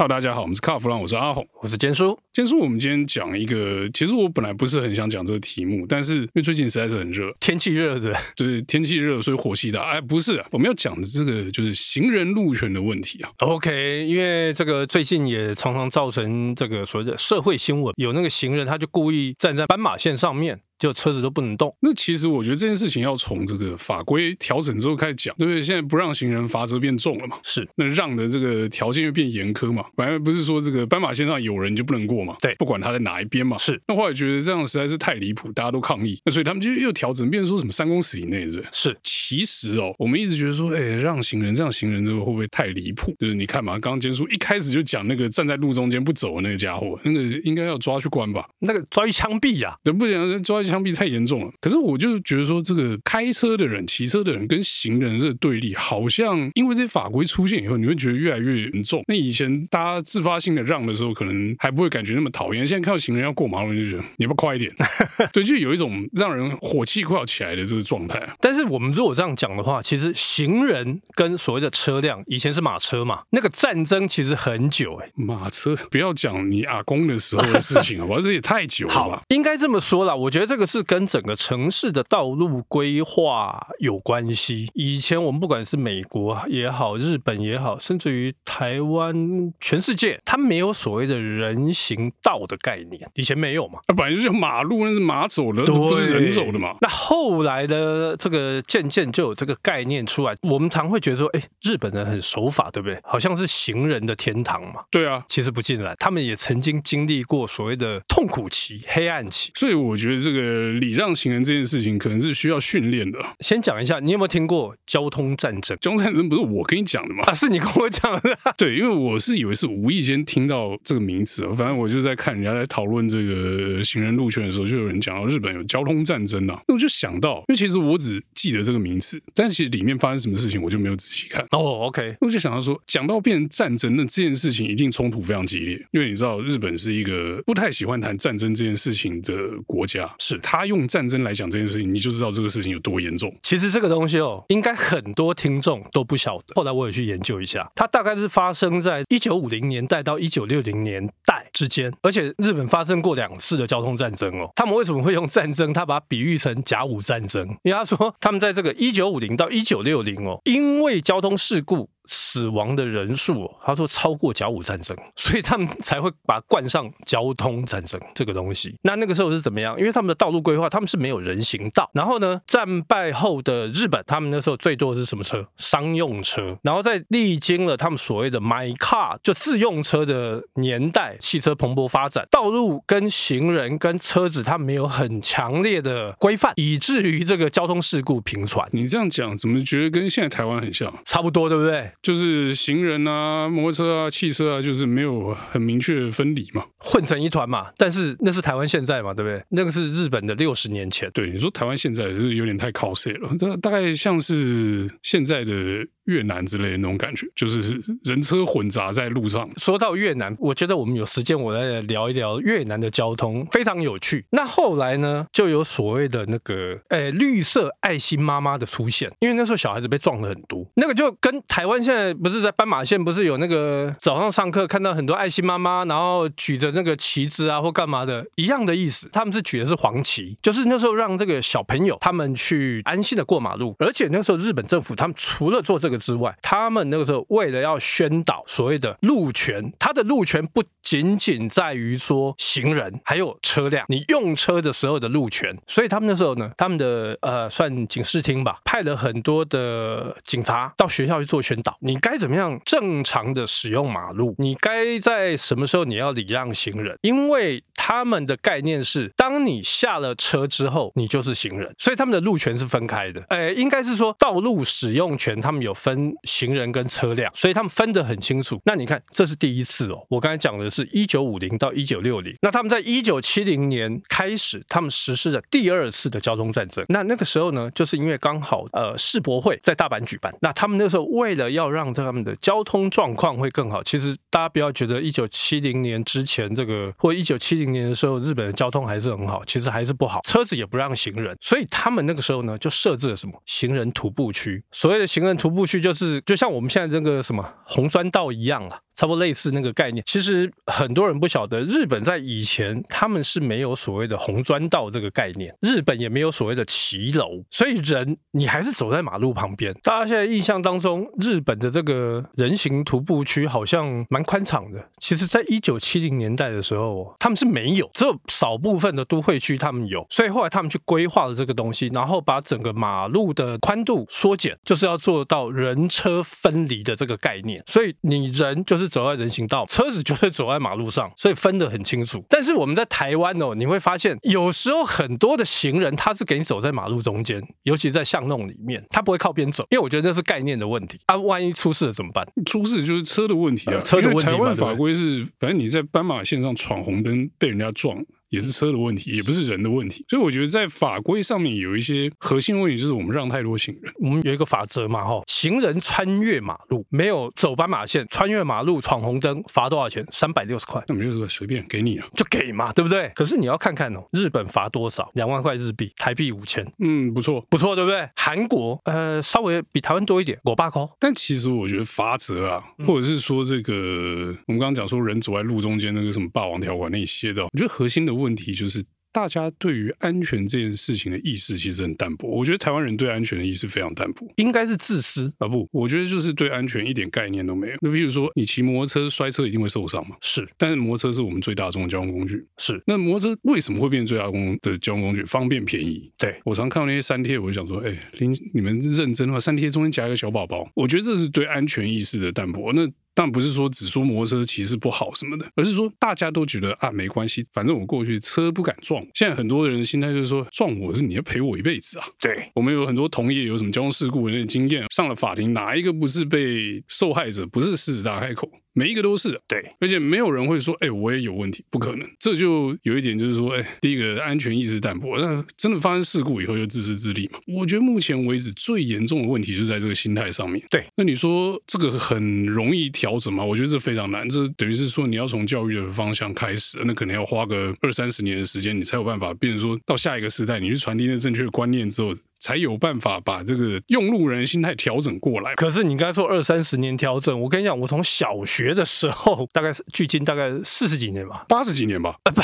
[0.00, 2.18] 哈喽，大家好，我们是卡弗朗，我是阿红，我是坚叔。
[2.32, 9.82] 坚叔，我们今天讲一个，其实我本来不是很想讲这个题目，但是因为最近实在是很热，天气热，对对，天气热，所以火气大。
[9.82, 13.30] 哎，不是啊，我们要讲的这个就是行人路权的问题啊。
[13.40, 20.58] OK，因为这个最近也常常造成这个所谓的社会新闻，有那个行人他就故意站在斑马线上面。
[20.80, 21.72] 就车子都不能动。
[21.80, 25.62] 那其实我觉得这件事情要从这个法规调整之后开始讲，对不对？
[25.62, 27.36] 现在不让行人罚则变重了嘛？
[27.44, 27.68] 是。
[27.76, 29.84] 那让的这个条件又变严苛嘛？
[29.94, 32.34] 本来不是说这个斑马线上有人就不能过嘛？
[32.40, 33.58] 对，不管他在哪一边嘛。
[33.58, 33.80] 是。
[33.86, 38.68] 那后来觉得这样实在是太离谱，大家都抗议，那所以他们就又调整，变成说什么三公尺以内，是不是？
[38.72, 38.96] 是。
[39.02, 43.14] 其实哦，我们一直觉得说，哎，让行人这样行人这个会不会太离谱？
[43.18, 48.48] 就是你看嘛，刚刚坚叔一开始就讲那个站在路中间不走的那个家伙，那个应该要抓去关吧？
[48.60, 49.76] 那个抓去枪毙呀？
[49.84, 51.52] 对，不行，抓去枪毙太严重了。
[51.60, 59.02] 可是我就觉得说，这个开车的人、骑车的人跟行人这个对立，好像因为这些法规出现以后，你会觉得越来越严重。
[59.06, 62.66] 那以前大家自发性的让的时候，可能还不会感觉那么讨厌。
[62.66, 64.72] 现在看到行人要过马路，就觉得你要不要快一点？
[65.32, 68.20] 对，就有一种让人火气快要起来的这个状态。
[68.40, 75.12] 但是我们如果这样讲的话，其实行人跟所谓的车辆，以前是马车嘛，那个战争其实很久哎、欸。
[75.16, 78.20] 马车不要讲你阿公的时候的事情好不好？
[78.20, 79.16] 这也太久了吧？
[79.16, 80.14] 好，应该这么说啦。
[80.14, 84.70] 我觉得这个是跟整个城市的道路规划有关系。
[84.74, 93.08] 以前我们不管是美国也好，日本也好，甚至于台湾，全世界，它没有所谓的人行道的概念。
[93.14, 93.80] 以前没有嘛？
[93.88, 96.76] 那本来就是马路，那是马走的，不是人走的嘛。
[96.80, 100.34] 那后来的这个渐渐就有这个概念出来。
[100.42, 102.98] 我们常会觉得说，哎，日本人很守法，对不对？
[103.04, 104.82] 好像是行人的天堂嘛。
[104.90, 109.52] 对啊，其实不尽然，他们也曾经经历过所谓的痛苦期、黑暗期。
[109.54, 110.40] 所以我觉得这个
[110.78, 113.18] 礼让行人这件事情，可能是需要训练的。
[113.40, 115.76] 先讲一下，你有没有听过交通战争？
[115.80, 117.24] 交通战争不是我跟你讲的吗？
[117.26, 118.38] 啊，是你跟我讲的。
[118.56, 126.60] 对，因为我是以为是无意间听到这个名词，反正我就在看人家在讨论这个行人路权的时候，就有人讲到日本有交通战争啊。
[126.68, 131.42] 那我就想到，因为其实我只记得这个名词，但其实里面发生什么事情我就没有仔细看。
[131.50, 139.36] 哦，oh，OK，我就想到说，讲到变成战争，那这件事情一定冲突非常激烈，因为你知道日本是一个不太喜欢谈战争这件事情的
[139.66, 143.32] 国家，是他用战争来讲这件事情，你就知道这个事情有多严重。
[143.42, 146.54] 其实这个东西哦，应该很多听众都不晓得。
[146.54, 154.50] 后来我也去研究一下，它大概是发生在一九五零年代到一九六零年代之间，而且日本发生过两次的交通战争哦。
[154.56, 155.72] 他们为什么会用战争？
[155.72, 161.88] 他把它比喻成甲午战争，因为他说他们在这个一九五零到一九六零哦，因为交通事故。
[162.12, 168.76] 死亡的人数，他说超过甲午战争， 所以他们才会把它冠上交通战争这个东西。
[168.82, 169.78] 那那个时候是怎么样？
[169.78, 171.88] 因为他们的道路规划，他们是没有人行道。
[171.94, 175.46] 然后呢，战败后的日本，他们那时候最多的是什么车？
[175.56, 176.58] 商用车。
[176.62, 188.68] 然后在历经了他们所谓的 My Car 就自用车的年代，汽车蓬勃发展，道路跟行人跟车子，他们没有很强烈的规范，以至于这个交通事故频传。
[188.72, 190.92] 你这样讲，怎么觉得跟现在台湾很像？
[191.04, 191.92] 差不多，对不对？
[192.02, 197.68] 就是行人啊、摩托车啊、汽车啊，就是没有很明确的分离嘛，混成一团嘛。
[197.76, 199.42] 但是那是台湾现在嘛，对不对？
[199.50, 201.10] 那个是日本的六十年前。
[201.12, 205.86] 对，你说台湾现在就是有点太靠塞了，这大概像是现在的。
[206.06, 209.48] 越南之类的那种感觉，就是人车混杂在路上。
[209.58, 214.24] 说到越南，我觉得我们有时间，我来聊一聊越南的交通，非常有趣。
[214.30, 220.68] 那后来呢，就有所谓的那个，诶、欸，绿色爱心妈妈的出现，因为那时候小孩子被撞了很多。
[220.74, 229.08] 那个就跟台湾现现在不是在斑马线，不是有那个早上上课看到很多爱心妈妈，然后举着那个旗子啊或干嘛的一样的意思。
[229.12, 233.76] 他们是举的是黄旗，就是那时候让这个小朋友他们去安心的过马路。
[233.78, 236.00] 而且那时候日本政府他们除了做这个。
[236.00, 245.54] 之外，他们那个时候为了要宣导所谓的路权，他的路权不仅仅在于说行人，还有车辆，你用车的时候的路权。
[245.66, 263.22] 所以他们那时候呢，他们的呃算警视厅吧，派了很多的警察到学校去做宣导，你该怎么样正常的使用马路，你该在什么时候你要礼让行人，因为他们的概念是，当你下了车之后，你就是行人，所以他们的路权是分开的。
[263.28, 266.14] 呃，应该是说道路使用权，他们有分。
[266.24, 268.60] 行人跟车辆，所以他们分得很清楚。
[268.64, 270.06] 那你看，这是第一次哦。
[270.08, 276.84] 我刚才讲的是一九五零到一九六零，那他们在一九七零年开始，他们实施了第二次的交通战争。
[276.88, 295.80] 那那个时候呢，就是因为刚好呃世博会在大阪举办，那他们那时候为了让他们的交通状况会更好，其实大家不要觉得一九七零年之前这个或一九七零年的时候日本的交通还是很好，其实还是不好，车子也不让行人，所以他们那个时候呢就设置了什么行人徒步区，所谓的行人徒步区。
[295.80, 298.78] 就是就像我们现在这个什么红砖道一样啊。
[299.00, 300.04] 差不多类似那个概念。
[300.06, 309.74] 其实很多人不晓得，日本在以前他们是没有所谓的红砖道这个概念，日本也没有所谓的骑楼，所以人你还是走在马路旁边。
[309.82, 314.78] 大家现在印象当中，日本的这个人行徒步区好像蛮宽敞的。
[314.98, 327.62] 其实，在一九七零年代的时候，他们是没有，只有少部分的都会区他们有，所以后来他们去规划了这个东西，然后把整个马路的宽度缩减，就是要做到人车分离的这个概念。
[327.66, 332.22] 所以你人就是走在人行道，车子就是走在马路上，所以分得很清楚。
[332.28, 341.16] 但是我们在台湾哦，你会发现有时候很多的行人他是给你走在马路中间，尤其在巷弄里面，他不会靠边走，因为我觉得那是概念的问题啊。
[341.16, 342.26] 万一出事了怎么办？
[342.44, 344.24] 出事就是车的问题啊，车的问题。
[344.24, 347.96] 台湾法规是，反正你在斑马线上闯红灯被人家撞。
[348.30, 353.92] 也是车的问题，也不是人的问题，所以我觉得在法规上面有一些核心问题，就是我们让太多行人。
[353.98, 360.06] 我们有一个法则嘛，哈，行人穿越马路没有走斑马线，穿越马路闯红灯，罚多少钱？
[360.10, 360.82] 三百六十块。
[360.88, 363.10] 那没有说随便给你啊，就给嘛，对不对？
[363.14, 365.10] 可是你要看看哦，日本罚多少？
[365.14, 366.64] 两万块日币，台币五千。
[366.78, 368.08] 嗯，不错，不错，对不对？
[368.14, 370.80] 韩国呃，稍微比台湾多一点，五百块。
[370.98, 378.84] 但其实我觉得罚则啊，或者是说这个，嗯、我们刚刚讲说人走在路中间那个什么霸王条款那些的，我觉得核心的问题就是。
[379.12, 382.28] 大家对于安全这件事情的意识其实很淡薄。
[382.28, 385.48] 我觉得台湾人对安全的意识非常淡薄，应该是自私啊？
[385.48, 387.74] 不，我觉得就是对安全一点概念都没有。
[387.80, 390.14] 那比如说，你骑摩托车摔车一定会受伤嘛？
[390.20, 390.48] 是。
[390.56, 392.46] 但是摩托车是我们最大众的交通工具。
[392.58, 392.80] 是。
[392.86, 395.24] 那摩托车为什么会变成最大众的交通工具？
[395.24, 396.08] 方便便宜。
[396.16, 396.40] 对。
[396.44, 402.72] 我常看到那些三贴，我就想说，哎，你你们认真的话，三贴中间夹一个小宝宝，我觉得这是对安全意识的淡薄。
[402.72, 402.88] 那。
[403.20, 409.06] 但不是说只说摩托车骑士不好什么的，而是说大家都觉得啊，没关系，反正我过去车不敢撞。
[409.12, 412.06] 现在很多人的心态就是说，撞我是你要赔我一辈子啊。
[412.18, 417.44] 对，我们有很多同业有什么交通事故的那个经验，上了法庭哪一个不是被受害者？
[417.48, 418.50] 不是狮子大开口。
[418.72, 422.08] 每一个都是对，而且没有人会说，哎、欸，我也有问题，不可能。
[422.18, 427.38] 这就有一点就是说，哎、欸，第一个安全意识淡薄，那真的发生事故以后又自私自利嘛？
[427.48, 430.64] 我觉得目前为止最严重的问题就是在这个心态上面。
[430.70, 433.44] 对，那你说这个很容易调整吗？
[433.44, 434.28] 我觉得这非常难。
[434.28, 442.14] 这等于是说你要从教育的方向开始，那可能要花个二三十年的时间，你才有办法变成说到下一个时代，你去传递那正确的观念之后。
[442.40, 445.54] 才有办法把这个用路人心态调整过来。
[445.54, 452.16] 可是你刚才说二三十年调整，我跟你讲，我从小学的时候，大概是距今大概四十几年吧，八十几年吧。
[452.24, 452.42] 啊不。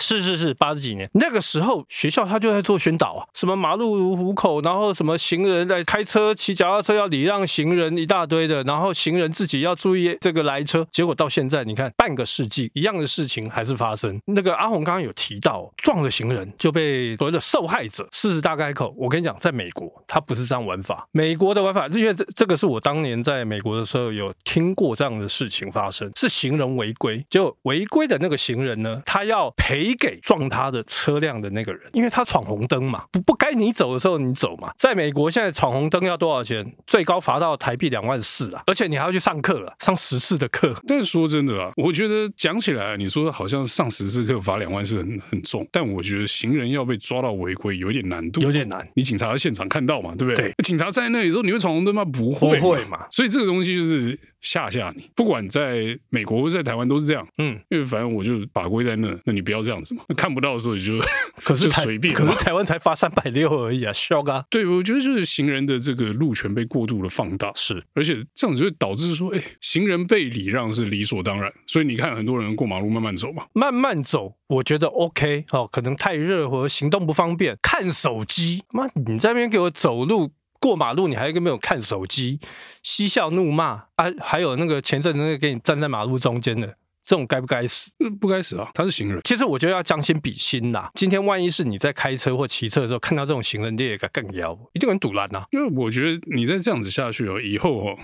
[0.00, 10.86] 是是是，八十几年那个时候，学校他就在做宣导啊，什么马路如虎口，然后什么行人在开车、骑脚踏车要礼让行人一大堆的，然后行人自己要注意这个来车。
[10.90, 14.18] 结果到现在，你看半个世纪一样的事情还是发生。
[14.24, 18.94] 那个阿红刚刚有提到，撞了行人就被所谓的受害者狮子大开口。
[18.96, 29.89] 我跟你讲，在美国他不是这样玩法，美国的玩法，因为这这个是我当年在美国的时候有听过这样的事情发生，是行人违规，就违规的那个行人呢，他要赔。
[29.94, 34.72] 给撞他的车辆的那个人，因为他闯红灯嘛，不不该你走的时候你走嘛。
[34.76, 36.64] 在美国现在闯红灯要多少钱？
[36.86, 40.74] 最高罚到台币两万四啊，而且你还要去上课了，上十次的课。
[40.86, 48.86] 但是说真的啊，我觉得讲起来，你说好像上十次课罚两万是很很重，但我觉得行人要被抓到违规有点难度，有点难。
[48.94, 50.52] 你警察在现场看到嘛，对不对？
[50.52, 52.04] 对，警察在那里时候，你会闯红灯吗？
[52.04, 53.06] 不会，不会嘛。
[53.10, 54.18] 所以这个东西就是。
[54.40, 60.02] 吓吓你，不管在美国或在台湾都是这样，嗯，因为反正我就把规在那，那你不要这样子嘛。
[60.16, 60.94] 看不到的时候你就
[61.44, 64.44] 可是台随便，可是台湾才发三百六而已啊，笑啊！
[64.50, 80.32] 对，我觉得就是行人的这个路权被过度的放大，是，而且这样子就会导致说，哎，行人被礼让是理所当然，所以你看很多人过马路慢慢走嘛，慢慢走，我觉得 OK 哦，可能太热或者行动不方便，看手机，妈，你在那边给我走路。
[80.60, 82.38] 过马路你还跟没有看手机，
[82.82, 84.06] 嬉笑怒骂啊！
[84.20, 86.68] 还有那个前阵子那个给你站在马路中间的，
[87.02, 87.90] 这种该不该死？
[88.20, 88.70] 不该死啊！
[88.74, 89.20] 他是行人。
[89.24, 90.90] 其实我觉得要将心比心啦。
[90.94, 95.44] 今天万一是你在开车或骑车的时候看到这种行人，你也该更要，一定很堵烂呐。
[95.50, 97.98] 因为我觉得你再这样子下去哦，以后哦，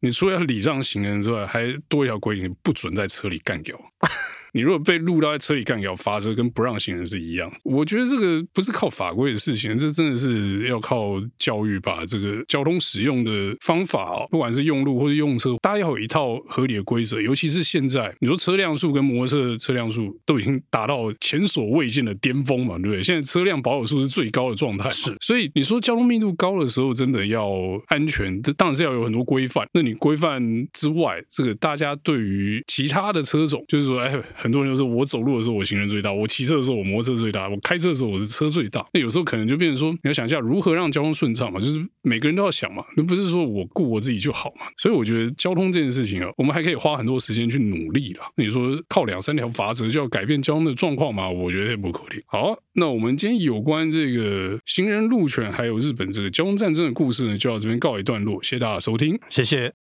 [0.00, 3.80] 你除了要礼让行人之外，还多一条规定，不准在车里干掉。
[4.54, 7.52] 你如果被录到在车里干要罚车，跟不让行人是一样。
[7.64, 17.20] 我觉得这个不是靠法规的事情，这真的是要靠教育，把这个交通使用的方法哦，不管是用路或者用车，大家要有一套合理的规则。
[17.20, 23.02] 尤其是现在，你说车辆数跟摩托车的车辆数都已经达到前所未见的巅峰嘛，对不对？
[23.02, 25.12] 现在车辆保有数是最高的状态，是。
[25.20, 27.50] 所以你说交通密度高的时候，真的要
[27.88, 29.66] 安全，这当然是要有很多规范。
[29.72, 30.40] 那你规范
[30.72, 34.14] 之外，这个大家对于其他的车种，就是说，哎。
[34.44, 38.86] 很多人都说我走路的时候我行人最大，我骑车的时候我摩托车最大，我开车的时候我是车最大。
[38.92, 44.66] 那有时候可能就变成说，你要想一下如何让交通顺畅嘛，就是每个人都要想嘛，那不是说我顾我自己就好嘛。
[44.76, 48.26] 所以我觉得交通这件事情啊，我们还可以花很多时间去努力啦。
[48.36, 51.30] 那你说靠两三条法则就要改变交通的状况吗？
[51.30, 52.22] 我觉得也不可能。
[52.26, 58.42] 好，那我们今天有关这个行人路权还有日本这个交通战争的故事呢，就到这边告一段落。
[58.42, 59.83] 谢谢大家收听，谢谢。